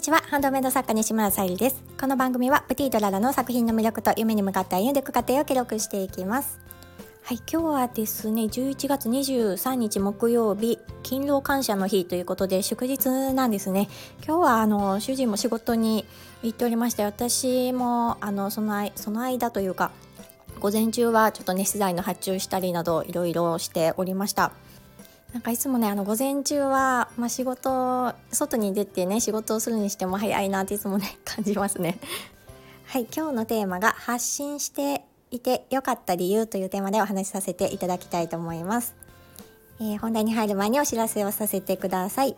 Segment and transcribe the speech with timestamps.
[0.00, 0.22] にちは。
[0.30, 1.84] ハンドメイド作家西村さゆりです。
[2.00, 6.58] この番組はプティドララの作品の魅力と夢に向かって歩んでいく過程を記録していきます。
[7.22, 13.90] はい今日はですね11月23日木曜日勤労感謝の日ということで祝日なんですね。
[14.26, 16.06] 今日はあの主人も仕事に
[16.42, 19.90] 行っておりまして私もあのそのその間というか
[20.60, 24.52] 午前中はちょっとね資材の発注したりなどいろいろしておりました。
[25.32, 31.98] なんかいつもねあの午前中は、まあ、仕事外に出てね仕事をするにしても早いなっていつもね感じますね。
[32.86, 38.96] はい今日のテーマが発信していて良かった理由というテーマでお話しさせていただきたいと思います。
[39.80, 42.36] えー、本題に入る前にお知らせをさせてください。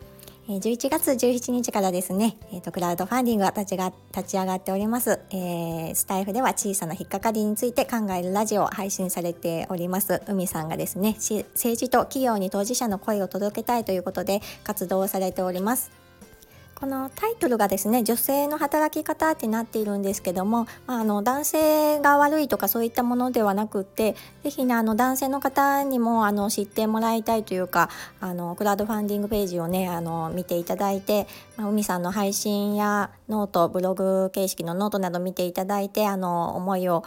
[0.59, 10.23] 11月17日からですね、えーと、クラウドファンディングが立ちが立ち上がっております、えー、スタイフでは小さな引っかかりについて考えるラジオを配信されております。
[10.27, 16.02] 海さんがですね政治と企業に当事者の声を届けたいということで活動をされております。
[16.83, 27.89] このタイトルがですね女性の働き方ってなっているんですけども、まあ、あの男性が悪いとかそういったものではなくって是非ねあの男性の方にもあの知ってもらいたいというか
[28.21, 37.05] あのクラウドファンディングページをねあの見ていただいて、まあ、海さんの配信やノートブログ形式のノートなど見ていただいてあの思いを、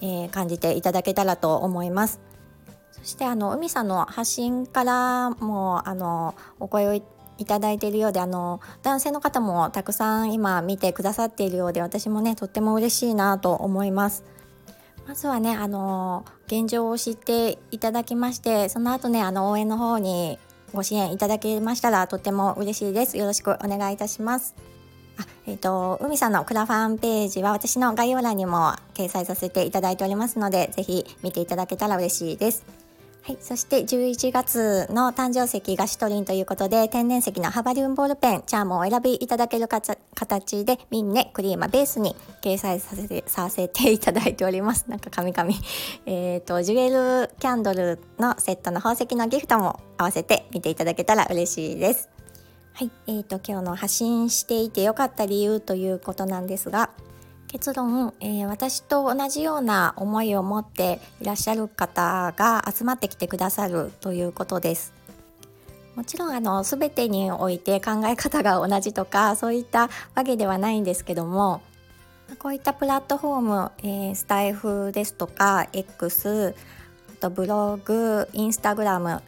[0.00, 2.18] えー、感じていただけたらと思います。
[2.92, 14.24] そしてあの海さんの発信からもあのお声をいただいているようであの男性の方もたくさん今見てくださっているようで私もねとっても嬉しいなと思います。
[15.06, 20.38] まずはねあの現状を知っていただきましてその後ねあの応援の方に
[20.74, 23.16] ご支援いただけましたらとっても嬉しいです。
[23.16, 24.54] よろしくお願いいたします。
[25.16, 32.87] あえっ、ー、と海さんのクラファンページは私の概要欄にも掲載させていただいておりますのでぜひ見ていただけたら嬉しいです。
[33.28, 44.86] はい、そして11月の誕生石がシトリンということで天然石のハバリウムボールペンチャームをお選びいただける形でミンネクリーマベースに掲載させてさせていただいております。
[44.88, 45.56] なんかカミカミ
[46.06, 46.88] えっ、とジュエ
[47.26, 52.08] ルキャンドルのセットの宝石のギフトも合わせて見ていただけたら嬉しいです。
[52.72, 56.88] はい、えーと今日の発信していて良かった理由ということなんですが
[57.48, 64.92] 結論、えー、私と同じような思いを持っていらっしゃる方が集まってきてくださるということです。
[65.96, 71.60] もちろんあの全てにおいて考え方が同じとかそういったわけではないんですけども
[72.38, 76.54] こういったプラットフォーム、えー、スタイフですとか X
[77.08, 79.22] あとブログインスタグラム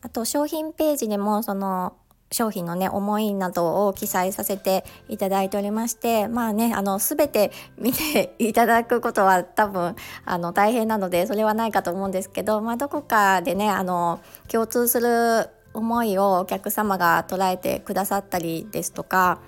[0.00, 1.94] あと商品ページでもその
[2.34, 19.38] 商品のね思いなどを記載させていただいておりましてまあねあの全て見ていただくことは多分あの大変なのでそれはないかと思うんですけど、まあ、どこかでねあの共通する思いをお客様が捉えてくださったりですとか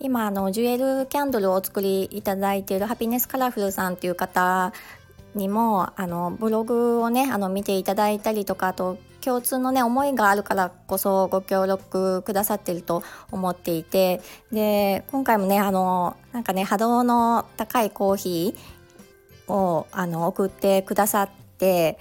[0.00, 4.72] 今あのジュエルキャンドルをお作りいただいているハピネスカラフルさんっていう方
[5.34, 14.20] にもあのブログをねあの見ていただいたりとかあと共通のね思いがあるからこそご協力くださってると思っていて
[14.52, 21.98] で今回もねあのなんかね波動の高いコーヒーをあの送ってくださって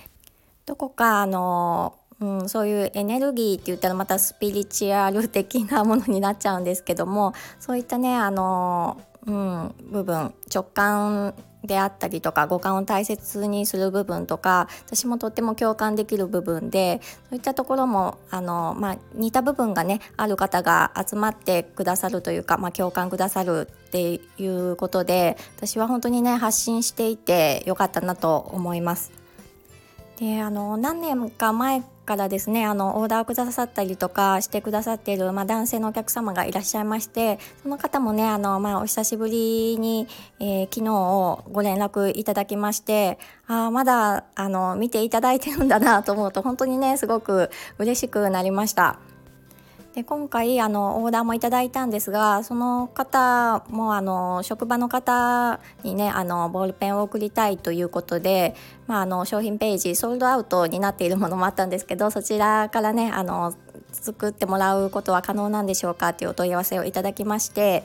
[0.66, 29.27] どこかあのうん、そういうエネルギーって言ったらまたスピリチュアル的なものになっちゃうんですけどもそういったねあの、うん、部分直感であったりとか五感を大切にする部分とか私もとっても共感できる部分でそういったところもあの、まあ、似た部分がねある方が集まってくださるというか、まあ、共感くださるっていうことで私は本当にね発信していてよかったなと思います。
[30.18, 40.08] であの何年か前からですねあのオーダーくださったりとかしてくださっている、まあ、男性のお客様がいらっしゃいましてその方もねあの、まあ、お久しぶりに、
[40.40, 49.00] えー、昨日をご連絡いただきましてあまだあの見ていただいてるんだなと思うと本当にねすごく嬉しくなりました。
[49.98, 58.56] で今回あのオーダーもいただいたんですがその方もあの職場の方にねあのボールペンを送りたいということで、
[58.86, 63.56] まあ、あの商品ページソールドアウトになっているものもあったんですけどそちらからねあの
[63.92, 67.84] 作ってもらうことは可能なんでしょうかというお問い合わせをいただきまして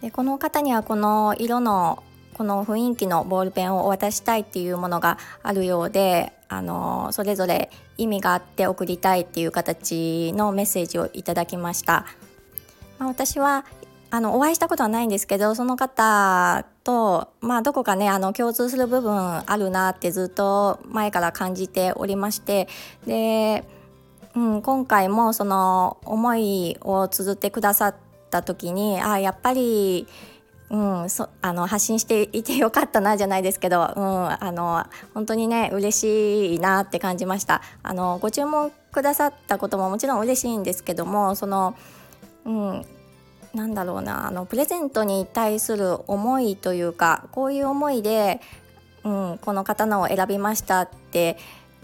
[0.00, 2.02] でこの方にはこの色の
[2.40, 12.06] この雰囲気のボールペンをお渡ししたいっていうものがあるようであのそれぞれ意味があって送りたいっていう形のメッセージをいただきました。
[12.98, 13.66] まあ、私は
[14.10, 22.68] あのお会いしたことはないんですけどその方と、まあ、どこかねあの共通する部分あるなってずっと前から感じておりまして
[23.06, 23.64] で、
[24.34, 27.94] うん、今回もその思いを綴ってくださっ
[28.30, 30.06] った時にあやっぱり
[30.70, 34.84] うん、そあの発信していてよかったなじゃないですけど、うん、あの
[35.14, 37.60] 本当にね嬉しいなって感じました。
[37.82, 41.76] あのご注文くださったことももちろん嬉しいんですけどもその、
[42.44, 42.86] うん、
[43.52, 48.40] なんだろうなあのプレゼントに対する思いというかこういう思いで、
[49.02, 51.36] うん、この刀を選びましたって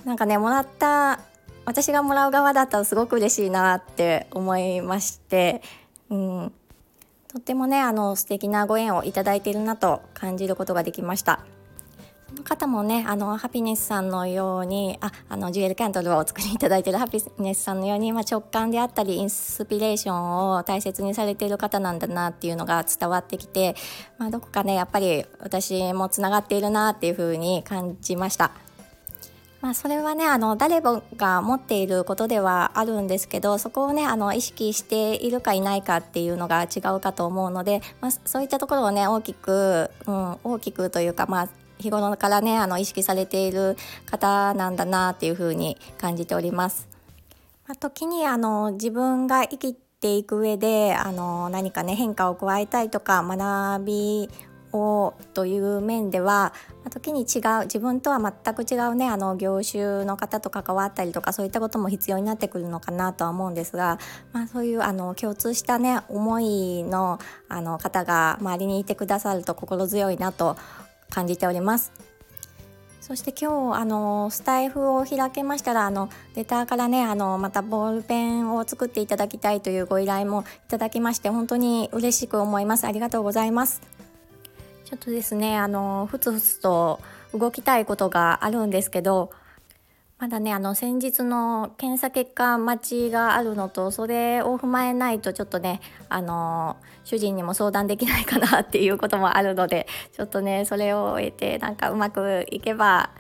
[0.05, 1.21] なんかねもらった
[1.65, 5.61] 私がもらう側だったらすごく嬉しいなって思いまして、
[6.09, 6.53] うん、
[7.37, 11.41] とってもねあの素敵なご縁をいただいているなと感じることができました
[12.31, 23.77] その方もねあのハピネスさんのようにああのジュエルキャンドルをお作りいただいているハピネスさんのように、まあ、直感であったりインスピレーションを大切にされている方なんだなっていうのが伝わってきて、
[24.17, 28.53] まあ、どこかねやっぱり私もつながっているなっていうふうに感じました。
[29.67, 41.49] まあ、それはねあの誰もが持っていることではあるんですけどそこをねあの意識しているかいないかっていうのが違うかと思うので、まあ、そういったところをね大きく、うん、大きくというかまあ
[41.81, 43.77] 日頃からねあの意識されている
[44.09, 46.87] 方なんだなっていうふうに感じております。
[47.67, 54.31] まあ、時にあの自分が生きていく上であの何かね変化を加えたいとか学び
[54.73, 56.53] をという面では、
[56.91, 63.99] 時に違う自分とは全く違うねあの業種の方と関わったりとかそういったことも必要になってくるのかなとは思うんですが、
[64.33, 67.19] まあ、そういうあの共通したね思いの
[67.49, 70.57] あの方が周りにいてくださると心強いなと
[71.11, 71.93] 感じております。
[73.07, 83.96] そして今日あのスタイフを開けましたらあのレターからねあのまたボールペンを作っていただきたいというご依頼もいただきまして本当に嬉しく思いますありがとうございます
[84.87, 87.01] ちょっとですねあのふつふつと
[87.35, 89.33] 動きたいことがあるんですけど
[90.19, 103.11] まだねあの先日の検査結果待ちがあるのとそれを踏まえないとちょっとねあの主人にも相談できないかなっていうこともあるのでちょっとねそれを終えてなんかうまくいけば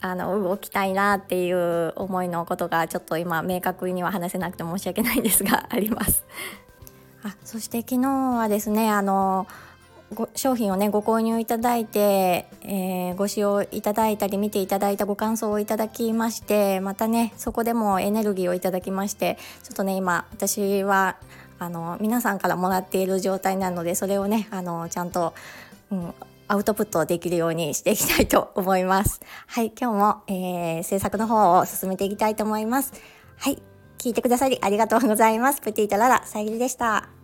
[0.00, 6.24] あの動きたいなっていう思いのことがちょっと今明確には話せなくて申し訳ないんですがあります。
[7.22, 9.46] あそして昨日はですねあの
[10.14, 21.16] ご商品をねご購入いただいて、えー、ご使用いただいたり見ていただいたご感想をいただきましてまたねそこでもエネルギーをいただきましてちょっとね今私は
[21.58, 25.34] あの皆さんからもらっている状態なのでそれをねあのちゃんと、
[25.90, 26.14] うん、
[26.48, 29.20] アウトプットできるようにしていきたいと思います。
[29.46, 32.92] はい、今日も、えー、制作の方を進めていきたいと思います。
[33.36, 33.62] はい、
[33.98, 35.60] 聞いてくださりありがとうございます。
[35.60, 37.17] プティートララ、さゆりでした。